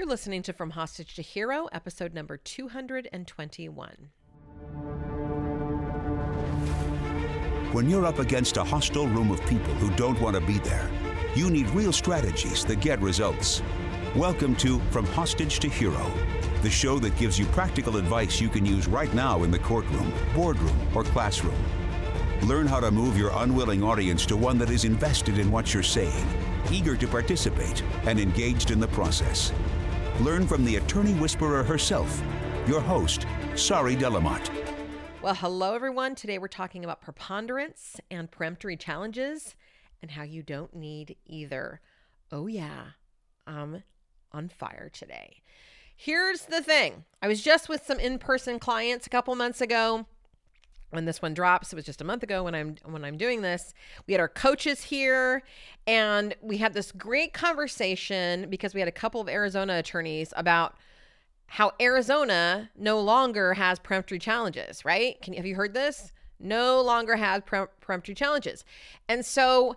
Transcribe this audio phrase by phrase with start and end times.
[0.00, 4.08] You're listening to From Hostage to Hero, episode number 221.
[7.72, 10.88] When you're up against a hostile room of people who don't want to be there,
[11.34, 13.62] you need real strategies that get results.
[14.16, 16.10] Welcome to From Hostage to Hero,
[16.62, 20.14] the show that gives you practical advice you can use right now in the courtroom,
[20.34, 21.62] boardroom, or classroom.
[22.44, 25.82] Learn how to move your unwilling audience to one that is invested in what you're
[25.82, 26.26] saying,
[26.70, 29.52] eager to participate, and engaged in the process.
[30.20, 32.22] Learn from the attorney whisperer herself,
[32.66, 34.50] your host, Sari de la Motte.
[35.22, 36.14] Well, hello, everyone.
[36.14, 39.56] Today we're talking about preponderance and peremptory challenges
[40.02, 41.80] and how you don't need either.
[42.30, 42.82] Oh, yeah,
[43.46, 43.82] I'm
[44.30, 45.40] on fire today.
[45.96, 50.04] Here's the thing I was just with some in person clients a couple months ago
[50.90, 53.42] when this one drops it was just a month ago when i'm when i'm doing
[53.42, 53.74] this
[54.06, 55.42] we had our coaches here
[55.86, 60.76] and we had this great conversation because we had a couple of arizona attorneys about
[61.46, 65.20] how arizona no longer has peremptory challenges right?
[65.20, 66.12] Can have you heard this?
[66.38, 67.42] No longer has
[67.80, 68.64] peremptory challenges.
[69.08, 69.76] And so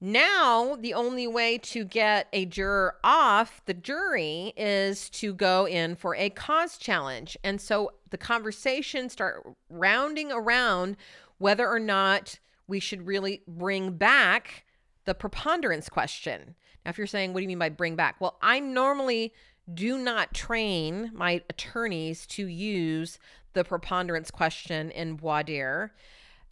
[0.00, 5.96] now, the only way to get a juror off the jury is to go in
[5.96, 7.36] for a cause challenge.
[7.42, 10.96] And so the conversations start rounding around
[11.38, 14.64] whether or not we should really bring back
[15.04, 16.54] the preponderance question.
[16.84, 18.20] Now, if you're saying, what do you mean by bring back?
[18.20, 19.32] Well, I normally
[19.72, 23.18] do not train my attorneys to use
[23.52, 25.92] the preponderance question in voir dire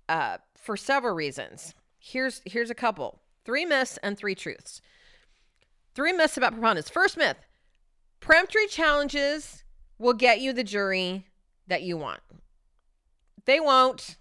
[0.09, 1.75] uh, for several reasons.
[2.01, 3.21] Here's here's a couple.
[3.47, 4.81] Three myths and three truths.
[5.95, 6.91] Three myths about preponderance.
[6.91, 7.37] First myth
[8.19, 9.63] peremptory challenges
[9.99, 11.29] will get you the jury
[11.69, 12.21] that you want.
[13.45, 14.17] They won't.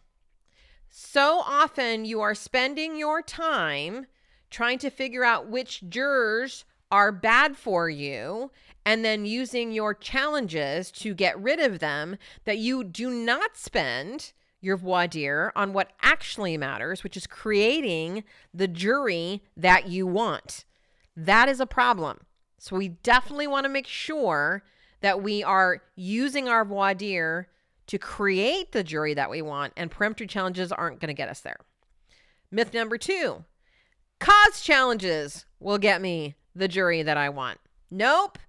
[0.87, 4.05] So often you are spending your time
[4.51, 8.51] trying to figure out which jurors are bad for you
[8.85, 14.33] and then using your challenges to get rid of them that you do not spend
[14.61, 18.23] your voir dire on what actually matters, which is creating
[18.53, 20.65] the jury that you want.
[21.15, 22.21] That is a problem.
[22.57, 24.63] So we definitely want to make sure
[25.01, 27.47] that we are using our voir dire
[27.87, 31.41] to create the jury that we want, and peremptory challenges aren't going to get us
[31.41, 31.59] there.
[32.49, 33.43] Myth number two
[34.19, 37.59] cause challenges will get me the jury that I want.
[37.91, 38.39] Nope.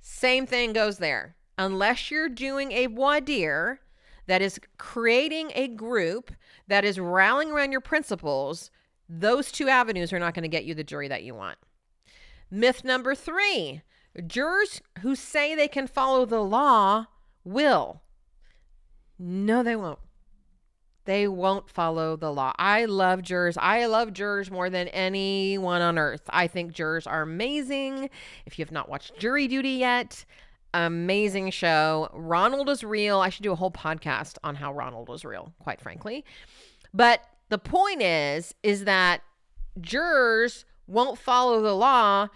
[0.00, 1.36] Same thing goes there.
[1.58, 3.80] Unless you're doing a voir dire
[4.30, 6.30] that is creating a group
[6.68, 8.70] that is rallying around your principles,
[9.08, 11.58] those two avenues are not going to get you the jury that you want.
[12.48, 13.82] Myth number three
[14.28, 17.06] jurors who say they can follow the law
[17.42, 18.02] will.
[19.18, 19.98] No, they won't.
[21.06, 22.52] They won't follow the law.
[22.56, 23.56] I love jurors.
[23.58, 26.22] I love jurors more than anyone on earth.
[26.28, 28.10] I think jurors are amazing.
[28.46, 30.24] If you have not watched Jury Duty yet,
[30.74, 32.08] amazing show.
[32.12, 33.20] Ronald is real.
[33.20, 36.24] I should do a whole podcast on how Ronald was real, quite frankly.
[36.92, 39.22] But the point is is that
[39.80, 42.28] jurors won't follow the law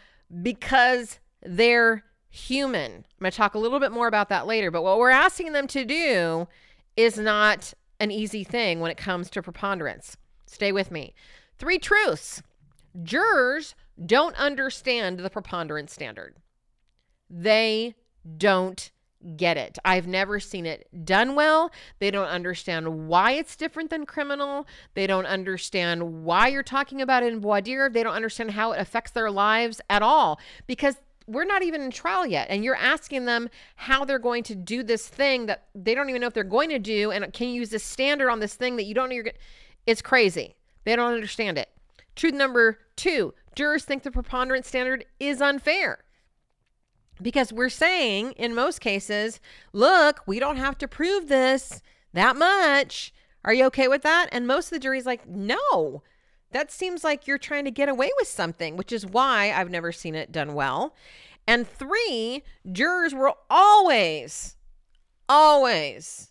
[0.42, 2.92] because they're human.
[2.92, 5.52] I'm going to talk a little bit more about that later, but what we're asking
[5.52, 6.48] them to do
[6.96, 10.16] is not an easy thing when it comes to preponderance.
[10.46, 11.14] Stay with me.
[11.58, 12.42] Three truths.
[13.02, 13.74] Jurors
[14.04, 16.36] don't understand the preponderance standard.
[17.30, 17.94] They
[18.36, 18.90] don't
[19.36, 19.78] get it.
[19.84, 21.70] I've never seen it done well.
[21.98, 24.66] They don't understand why it's different than criminal.
[24.94, 27.88] They don't understand why you're talking about it in voir dire.
[27.88, 30.96] They don't understand how it affects their lives at all because
[31.26, 32.48] we're not even in trial yet.
[32.50, 36.20] And you're asking them how they're going to do this thing that they don't even
[36.20, 37.10] know if they're going to do.
[37.10, 39.36] And can you use this standard on this thing that you don't know you're going
[39.86, 40.54] It's crazy.
[40.84, 41.70] They don't understand it.
[42.14, 46.03] Truth number two jurors think the preponderance standard is unfair
[47.22, 49.40] because we're saying in most cases,
[49.72, 51.82] look, we don't have to prove this
[52.12, 53.12] that much.
[53.44, 54.28] Are you okay with that?
[54.32, 56.02] And most of the jury's like, no,
[56.52, 59.92] that seems like you're trying to get away with something, which is why I've never
[59.92, 60.94] seen it done well.
[61.46, 62.42] And three,
[62.72, 64.56] jurors will always,
[65.28, 66.30] always,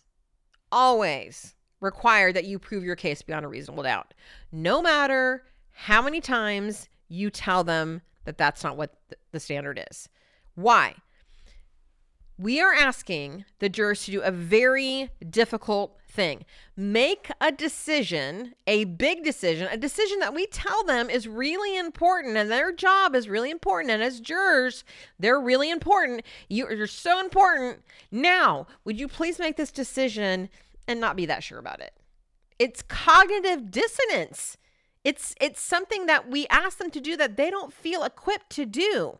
[0.72, 4.14] always require that you prove your case beyond a reasonable doubt,
[4.50, 8.94] no matter how many times you tell them that that's not what
[9.30, 10.08] the standard is.
[10.54, 10.96] Why?
[12.36, 16.44] We are asking the jurors to do a very difficult thing.
[16.76, 22.36] Make a decision, a big decision, a decision that we tell them is really important
[22.36, 23.92] and their job is really important.
[23.92, 24.84] And as jurors,
[25.18, 26.22] they're really important.
[26.48, 27.82] You're so important.
[28.10, 30.48] Now, would you please make this decision
[30.88, 31.94] and not be that sure about it?
[32.58, 34.56] It's cognitive dissonance.
[35.04, 38.64] It's it's something that we ask them to do that they don't feel equipped to
[38.64, 39.18] do.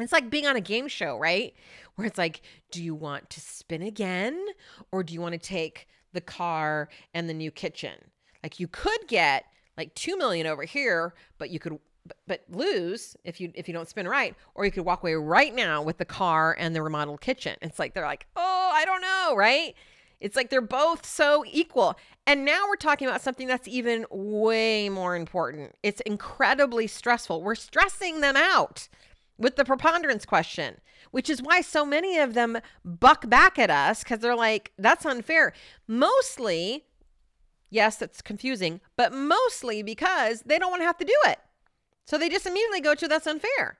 [0.00, 1.54] It's like being on a game show, right?
[1.94, 4.46] Where it's like, do you want to spin again
[4.92, 7.96] or do you want to take the car and the new kitchen?
[8.42, 9.44] Like you could get
[9.76, 11.78] like 2 million over here, but you could
[12.26, 15.54] but, lose if you if you don't spin right or you could walk away right
[15.54, 17.56] now with the car and the remodeled kitchen.
[17.60, 19.74] It's like they're like, "Oh, I don't know," right?
[20.20, 21.96] It's like they're both so equal.
[22.26, 25.74] And now we're talking about something that's even way more important.
[25.82, 27.42] It's incredibly stressful.
[27.42, 28.88] We're stressing them out
[29.40, 30.76] with the preponderance question,
[31.10, 35.06] which is why so many of them buck back at us because they're like, that's
[35.06, 35.52] unfair.
[35.88, 36.84] Mostly,
[37.70, 41.38] yes, that's confusing, but mostly because they don't want to have to do it.
[42.04, 43.78] So they just immediately go to that's unfair.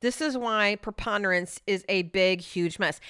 [0.00, 3.00] This is why preponderance is a big, huge mess.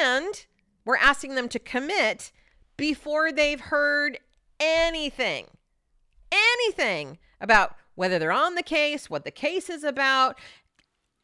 [0.00, 0.46] And
[0.84, 2.30] we're asking them to commit
[2.76, 4.18] before they've heard
[4.60, 5.46] anything,
[6.30, 10.38] anything about whether they're on the case, what the case is about,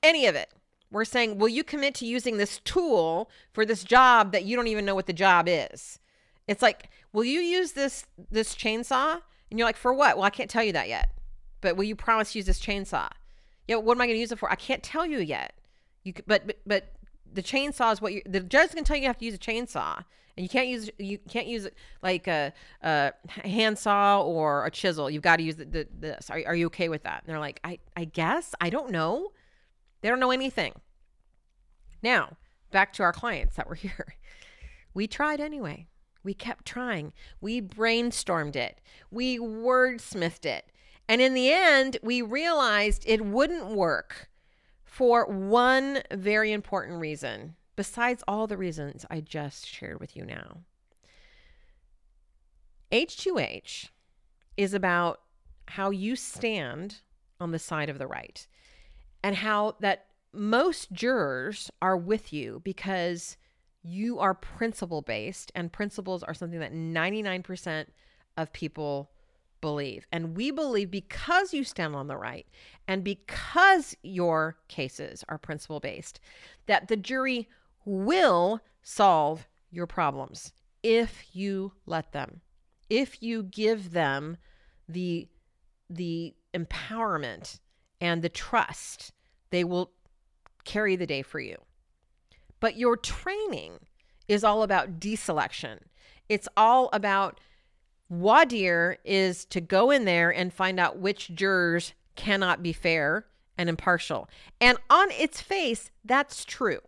[0.03, 0.51] any of it.
[0.91, 4.67] We're saying, will you commit to using this tool for this job that you don't
[4.67, 5.99] even know what the job is?
[6.47, 9.21] It's like, will you use this this chainsaw?
[9.51, 10.17] And you're like, for what?
[10.17, 11.11] Well, I can't tell you that yet.
[11.61, 13.09] But will you promise to use this chainsaw?
[13.69, 14.51] Yeah, what am I going to use it for?
[14.51, 15.55] I can't tell you yet.
[16.03, 16.93] You but but, but
[17.33, 19.39] the chainsaw is what you the judge can tell you, you have to use a
[19.39, 20.05] chainsaw
[20.37, 21.69] and you can't use you can't use
[22.03, 22.53] like a,
[22.83, 23.13] a
[23.45, 26.89] handsaw or a chisel you've got to use the, the this are, are you okay
[26.89, 29.33] with that and they're like i i guess i don't know
[30.03, 30.75] they don't know anything.
[32.03, 32.37] Now
[32.71, 34.17] back to our clients that were here.
[34.95, 35.87] We tried anyway.
[36.25, 37.13] We kept trying.
[37.41, 38.81] We brainstormed it.
[39.11, 40.67] We wordsmithed it.
[41.09, 44.29] And in the end we realized it wouldn't work
[44.85, 50.59] for one very important reason, besides all the reasons I just shared with you now.
[52.93, 53.89] H2H
[54.59, 55.21] is about
[55.69, 57.01] how you stand
[57.41, 58.47] on the side of the right
[59.23, 63.37] and how that most jurors are with you because
[63.83, 67.87] you are principle based and principles are something that 99%
[68.37, 69.11] of people
[69.61, 70.07] believe.
[70.13, 72.47] And we believe because you stand on the right
[72.87, 76.21] and because your cases are principle based,
[76.67, 77.49] that the jury
[77.85, 80.53] will solve your problems
[80.83, 82.41] if you let them,
[82.91, 84.37] if you give them
[84.89, 85.29] the
[85.89, 87.61] the empowerment
[88.03, 89.13] and the trust,
[89.51, 89.93] they will
[90.65, 91.57] carry the day for you.
[92.59, 93.79] But your training
[94.27, 95.79] is all about deselection.
[96.29, 97.41] It's all about
[98.11, 103.27] dire is to go in there and find out which jurors cannot be fair
[103.57, 104.29] and impartial.
[104.61, 106.81] And on its face, that's true.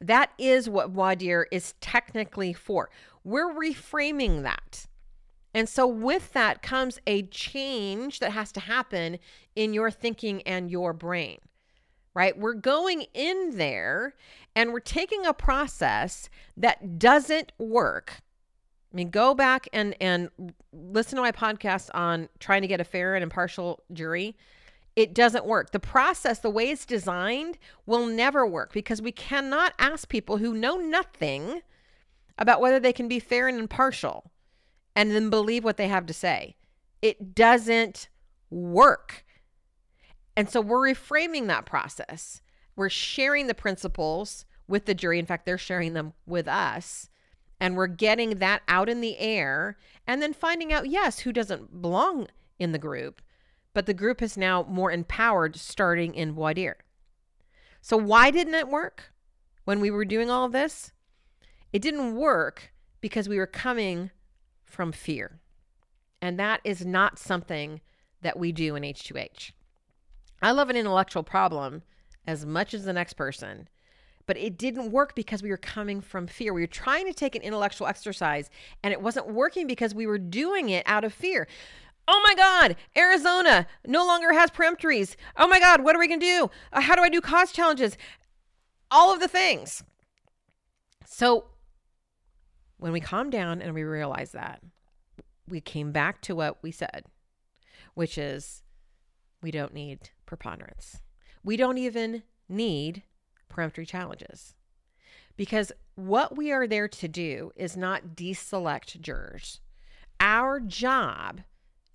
[0.00, 2.90] That is what dire is technically for.
[3.24, 4.86] We're reframing that.
[5.54, 9.18] And so, with that comes a change that has to happen
[9.54, 11.38] in your thinking and your brain,
[12.12, 12.36] right?
[12.36, 14.14] We're going in there
[14.56, 18.22] and we're taking a process that doesn't work
[18.94, 20.30] I mean, go back and and
[20.72, 24.36] listen to my podcast on trying to get a fair and impartial jury.
[24.94, 25.72] It doesn't work.
[25.72, 30.54] The process, the way it's designed, will never work because we cannot ask people who
[30.54, 31.62] know nothing
[32.38, 34.30] about whether they can be fair and impartial
[34.94, 36.56] and then believe what they have to say.
[37.02, 38.08] It doesn't
[38.50, 39.24] work.
[40.36, 42.40] And so we're reframing that process.
[42.76, 45.18] We're sharing the principles with the jury.
[45.18, 47.08] In fact, they're sharing them with us
[47.60, 49.76] and we're getting that out in the air
[50.06, 52.26] and then finding out yes who doesn't belong
[52.58, 53.22] in the group
[53.72, 56.84] but the group is now more empowered starting in dire
[57.80, 59.12] so why didn't it work
[59.64, 60.92] when we were doing all of this
[61.72, 64.10] it didn't work because we were coming
[64.74, 65.40] from fear
[66.20, 67.80] and that is not something
[68.20, 69.52] that we do in h2h
[70.42, 71.82] i love an intellectual problem
[72.26, 73.68] as much as the next person
[74.26, 76.54] but it didn't work because we were coming from fear.
[76.54, 78.50] We were trying to take an intellectual exercise
[78.82, 81.46] and it wasn't working because we were doing it out of fear.
[82.06, 85.16] Oh my God, Arizona no longer has peremptories.
[85.36, 86.50] Oh my God, what are we going to do?
[86.72, 87.96] Uh, how do I do cause challenges?
[88.90, 89.82] All of the things.
[91.06, 91.46] So
[92.78, 94.62] when we calmed down and we realized that,
[95.48, 97.04] we came back to what we said,
[97.94, 98.62] which is
[99.42, 101.00] we don't need preponderance.
[101.42, 103.02] We don't even need
[103.48, 104.54] peremptory challenges.
[105.36, 109.60] Because what we are there to do is not deselect jurors.
[110.20, 111.40] Our job,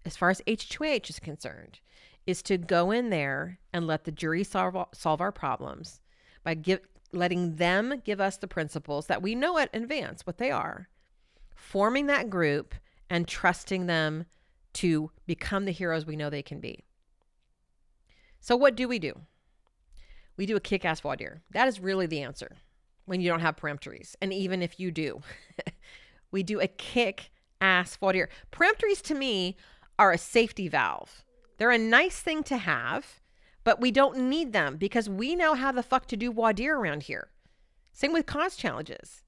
[0.05, 1.79] as far as H2H is concerned,
[2.27, 6.01] is to go in there and let the jury solve, solve our problems
[6.43, 10.51] by give, letting them give us the principles that we know at advance what they
[10.51, 10.87] are,
[11.55, 12.75] forming that group
[13.09, 14.25] and trusting them
[14.73, 16.83] to become the heroes we know they can be.
[18.39, 19.21] So, what do we do?
[20.39, 21.41] we do a kick ass dire.
[21.51, 22.55] That is really the answer
[23.03, 24.15] when you don't have peremptories.
[24.21, 25.19] And even if you do,
[26.31, 28.29] we do a kick ass dire.
[28.49, 29.57] Peremptories to me
[29.99, 31.25] are a safety valve.
[31.57, 33.18] They're a nice thing to have,
[33.63, 37.03] but we don't need them because we know how the fuck to do dire around
[37.03, 37.29] here.
[37.91, 39.23] Same with cause challenges,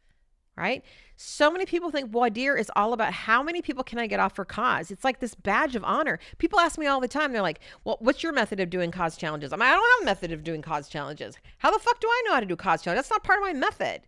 [0.55, 0.83] right?
[1.15, 4.35] So many people think dire is all about how many people can I get off
[4.35, 4.89] for cause.
[4.89, 6.19] It's like this badge of honor.
[6.37, 9.17] People ask me all the time, they're like, well, what's your method of doing cause
[9.17, 9.53] challenges?
[9.53, 11.37] I'm like, I don't have a method of doing cause challenges.
[11.59, 13.03] How the fuck do I know how to do cause challenges?
[13.03, 14.01] That's not part of my method.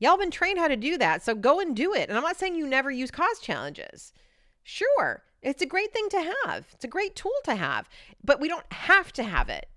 [0.00, 1.22] Y'all been trained how to do that.
[1.22, 2.08] So go and do it.
[2.08, 4.12] And I'm not saying you never use cause challenges.
[4.62, 6.66] Sure, it's a great thing to have.
[6.72, 7.88] It's a great tool to have,
[8.24, 9.68] but we don't have to have it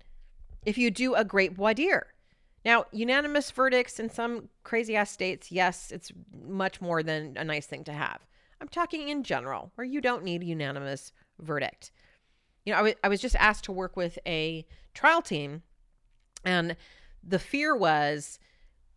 [0.64, 2.06] if you do a great voir dire.
[2.64, 6.12] Now, unanimous verdicts in some crazy ass states, yes, it's
[6.46, 8.20] much more than a nice thing to have.
[8.60, 11.90] I'm talking in general, where you don't need a unanimous verdict.
[12.64, 14.64] You know, I, w- I was just asked to work with a
[14.94, 15.62] trial team,
[16.44, 16.76] and
[17.24, 18.38] the fear was,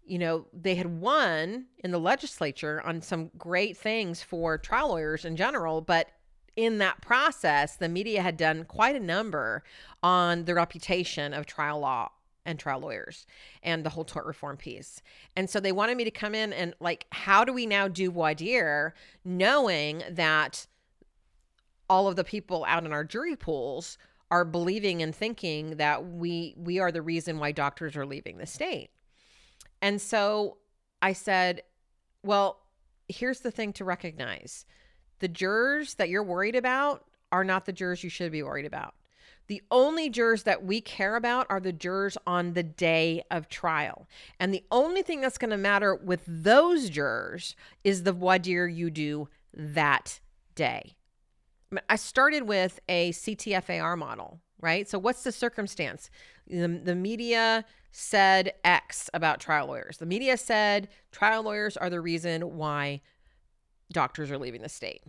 [0.06, 5.26] you know, they had won in the legislature on some great things for trial lawyers
[5.26, 6.10] in general, but
[6.56, 9.64] in that process, the media had done quite a number
[10.02, 12.10] on the reputation of trial law
[12.46, 13.26] and trial lawyers
[13.64, 15.02] and the whole tort reform piece.
[15.36, 18.12] And so they wanted me to come in and like, how do we now do
[18.12, 18.94] voir dire
[19.24, 20.68] knowing that
[21.90, 23.98] all of the people out in our jury pools
[24.32, 28.46] are believing and thinking that we we are the reason why doctors are leaving the
[28.46, 28.90] state.
[29.82, 30.58] And so
[31.02, 31.62] I said,
[32.24, 32.62] well,
[33.08, 34.66] here's the thing to recognize.
[35.26, 38.94] The jurors that you're worried about are not the jurors you should be worried about.
[39.48, 44.08] The only jurors that we care about are the jurors on the day of trial.
[44.40, 48.68] And the only thing that's going to matter with those jurors is the voir dire
[48.68, 50.20] you do that
[50.54, 50.94] day.
[51.90, 54.88] I started with a CTFAR model, right?
[54.88, 56.12] So, what's the circumstance?
[56.46, 59.98] The, the media said X about trial lawyers.
[59.98, 63.02] The media said trial lawyers are the reason why
[63.92, 65.04] doctors are leaving the state.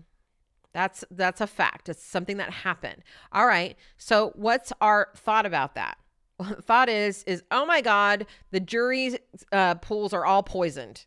[0.73, 1.89] That's that's a fact.
[1.89, 3.03] It's something that happened.
[3.33, 3.77] All right.
[3.97, 5.97] So what's our thought about that?
[6.39, 9.17] Well, thought is is oh my god, the jury's
[9.53, 11.07] uh, pools are all poisoned,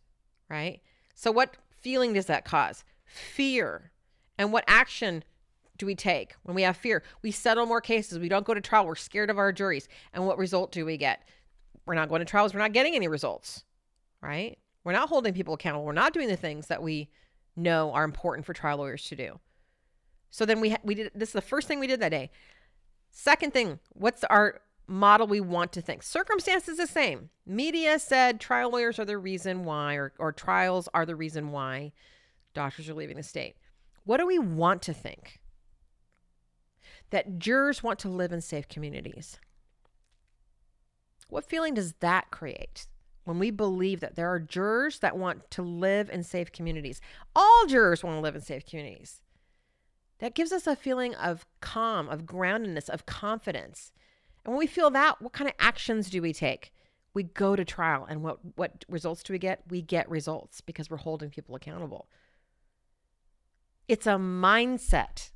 [0.49, 0.81] right?
[1.13, 2.83] So what feeling does that cause?
[3.05, 3.91] Fear.
[4.37, 5.23] And what action
[5.77, 7.03] do we take when we have fear?
[7.21, 8.19] We settle more cases.
[8.19, 8.85] We don't go to trial.
[8.85, 9.87] We're scared of our juries.
[10.13, 11.23] And what result do we get?
[11.85, 12.53] We're not going to trials.
[12.53, 13.65] We're not getting any results,
[14.21, 14.57] right?
[14.83, 15.85] We're not holding people accountable.
[15.85, 17.09] We're not doing the things that we
[17.55, 19.39] know are important for trial lawyers to do.
[20.29, 22.31] So then we ha- we did this is the first thing we did that day.
[23.11, 26.03] Second thing, what's our model we want to think?
[26.03, 27.29] Circumstances the same.
[27.45, 31.91] Media said trial lawyers are the reason why, or, or trials are the reason why
[32.53, 33.55] doctors are leaving the state.
[34.03, 35.39] What do we want to think?
[37.11, 39.39] That jurors want to live in safe communities.
[41.29, 42.87] What feeling does that create
[43.29, 46.99] when we believe that there are jurors that want to live in safe communities?
[47.35, 49.21] All jurors want to live in safe communities
[50.17, 53.91] that gives us a feeling of calm, of groundedness, of confidence.
[54.43, 56.73] And when we feel that, what kind of actions do we take?
[57.13, 58.03] We go to trial.
[58.09, 59.61] And what, what results do we get?
[59.69, 62.07] We get results because we're holding people accountable.
[63.87, 65.29] It's a mindset.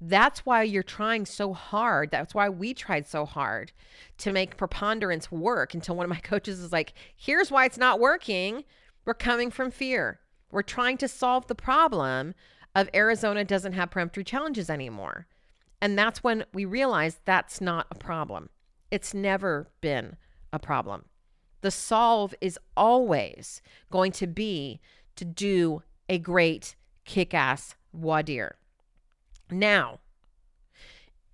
[0.00, 2.10] That's why you're trying so hard.
[2.10, 3.72] That's why we tried so hard
[4.18, 8.00] to make preponderance work until one of my coaches is like, here's why it's not
[8.00, 8.64] working.
[9.04, 10.20] We're coming from fear.
[10.50, 12.34] We're trying to solve the problem
[12.74, 15.26] of Arizona doesn't have peremptory challenges anymore.
[15.80, 18.50] And that's when we realized that's not a problem.
[18.90, 20.16] It's never been
[20.52, 21.06] a problem.
[21.60, 24.80] The solve is always going to be
[25.16, 27.74] to do a great kick ass
[28.24, 28.56] dire.
[29.50, 30.00] Now,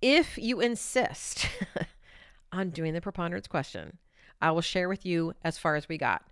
[0.01, 1.47] if you insist
[2.51, 3.97] on doing the preponderance question,
[4.41, 6.23] I will share with you as far as we got,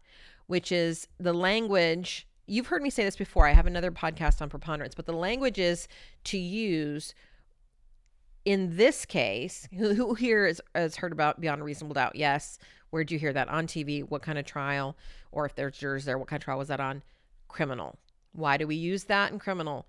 [0.47, 3.47] which is the language you've heard me say this before.
[3.47, 5.87] I have another podcast on preponderance, but the language is
[6.25, 7.13] to use
[8.45, 12.15] in this case, who, who here is, has heard about beyond a reasonable doubt?
[12.15, 12.59] Yes.
[12.89, 14.07] Where'd you hear that on TV?
[14.07, 14.97] What kind of trial?
[15.31, 17.03] Or if there's jurors there, what kind of trial was that on?
[17.47, 17.97] Criminal.
[18.33, 19.87] Why do we use that in criminal?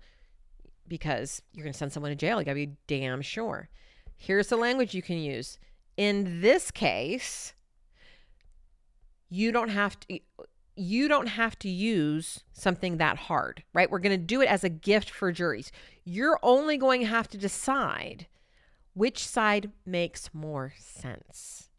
[0.87, 2.39] Because you're going to send someone to jail.
[2.39, 3.69] You got to be damn sure.
[4.17, 5.57] Here's the language you can use.
[5.97, 7.53] In this case,
[9.29, 10.19] you don't have to
[10.77, 13.89] you don't have to use something that hard, right?
[13.89, 15.71] We're going to do it as a gift for juries.
[16.03, 18.27] You're only going to have to decide
[18.93, 21.69] which side makes more sense.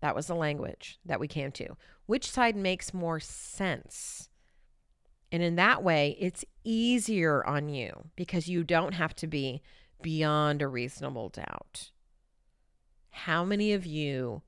[0.00, 1.76] That was the language that we came to.
[2.06, 4.28] Which side makes more sense?
[5.32, 9.62] And in that way, it's easier on you because you don't have to be
[10.02, 11.90] beyond a reasonable doubt.
[13.10, 14.42] how many of you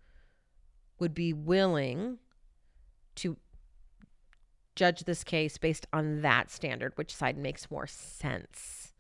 [0.98, 2.18] would be willing
[3.14, 3.36] to
[4.76, 6.92] judge this case based on that standard?
[6.96, 8.92] Which side makes more sense?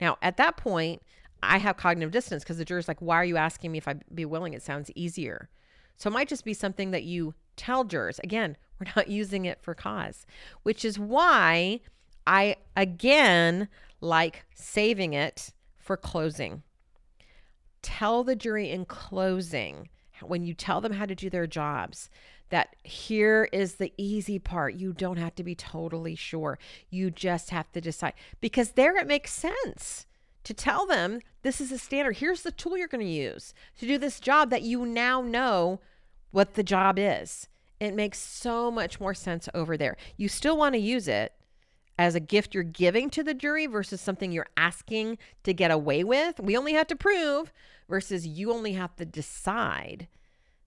[0.00, 1.02] Now, at that point,
[1.42, 4.04] I have cognitive dissonance because the juror's like, why are you asking me if I'd
[4.14, 4.52] be willing?
[4.52, 5.48] It sounds easier.
[5.96, 8.20] So it might just be something that you tell jurors.
[8.22, 10.26] Again, we're not using it for cause,
[10.64, 11.80] which is why
[12.26, 13.68] I, again,
[14.00, 16.62] like saving it for closing.
[17.82, 19.88] Tell the jury in closing,
[20.22, 22.10] when you tell them how to do their jobs,
[22.48, 24.74] that here is the easy part.
[24.74, 26.58] You don't have to be totally sure.
[26.90, 30.06] You just have to decide because there it makes sense
[30.44, 32.18] to tell them this is a standard.
[32.18, 35.80] Here's the tool you're going to use to do this job that you now know
[36.30, 37.48] what the job is.
[37.80, 39.96] It makes so much more sense over there.
[40.16, 41.32] You still want to use it
[41.98, 46.04] as a gift you're giving to the jury versus something you're asking to get away
[46.04, 46.38] with.
[46.40, 47.52] We only have to prove
[47.88, 50.08] versus you only have to decide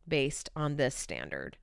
[0.08, 1.58] based on this standard.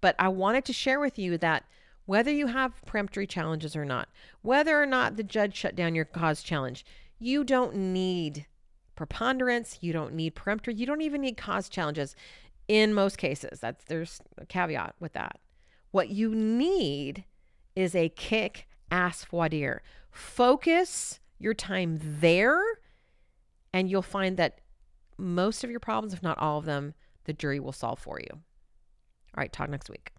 [0.00, 1.64] But I wanted to share with you that
[2.06, 4.08] whether you have peremptory challenges or not,
[4.42, 6.84] whether or not the judge shut down your cause challenge,
[7.18, 8.46] you don't need
[8.96, 12.14] preponderance, you don't need peremptory, you don't even need cause challenges
[12.68, 13.60] in most cases.
[13.60, 15.40] That's there's a caveat with that.
[15.90, 17.24] What you need
[17.74, 19.82] is a kick voir dire.
[20.10, 22.62] Focus your time there,
[23.72, 24.60] and you'll find that
[25.18, 28.28] most of your problems, if not all of them, the jury will solve for you.
[28.32, 30.12] All right, talk next week.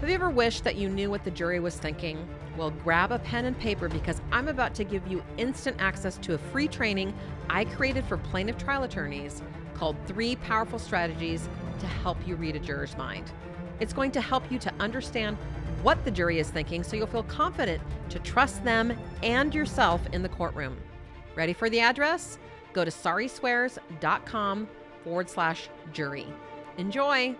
[0.00, 2.28] Have you ever wished that you knew what the jury was thinking?
[2.56, 6.34] Well, grab a pen and paper because I'm about to give you instant access to
[6.34, 7.14] a free training
[7.48, 11.48] I created for plaintiff trial attorneys called Three Powerful Strategies
[11.78, 13.32] to Help You Read a Juror's Mind.
[13.80, 15.36] It's going to help you to understand
[15.84, 20.22] what the jury is thinking so you'll feel confident to trust them and yourself in
[20.22, 20.78] the courtroom.
[21.36, 22.38] Ready for the address?
[22.72, 24.66] Go to sariswears.com
[25.04, 26.26] forward slash jury.
[26.78, 27.36] Enjoy!